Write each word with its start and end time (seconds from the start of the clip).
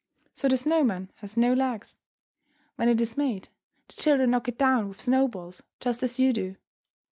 So 0.33 0.47
the 0.47 0.57
snow 0.57 0.83
man 0.83 1.11
has 1.17 1.37
no 1.37 1.53
legs. 1.53 1.95
When 2.75 2.89
it 2.89 2.99
is 3.01 3.17
made, 3.17 3.49
the 3.87 3.93
children 3.93 4.31
knock 4.31 4.47
it 4.47 4.57
down 4.57 4.87
with 4.87 4.99
snow 5.01 5.27
balls, 5.27 5.61
just 5.79 6.01
as 6.01 6.17
you 6.17 6.33
do. 6.33 6.55